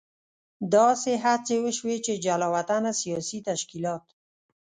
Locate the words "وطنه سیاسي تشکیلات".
2.55-4.03